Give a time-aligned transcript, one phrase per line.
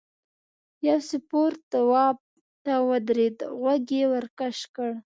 [0.87, 2.17] یو سپور تواب
[2.63, 4.91] ته ودرېد غوږ یې ورکش کړ.